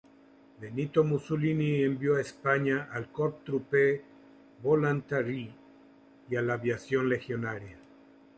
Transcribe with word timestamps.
Benito 0.59 1.03
Mussolini 1.03 1.83
envió 1.83 2.15
a 2.15 2.21
España 2.21 2.89
al 2.91 3.11
"Corpo 3.11 3.41
Truppe 3.45 4.01
Volontarie" 4.63 5.51
y 6.27 6.35
la 6.41 6.55
Aviación 6.55 7.07
Legionaria. 7.07 7.77